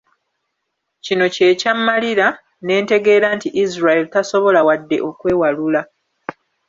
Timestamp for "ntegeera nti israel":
2.83-4.03